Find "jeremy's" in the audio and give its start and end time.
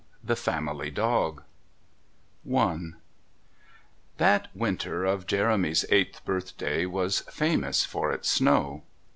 5.27-5.85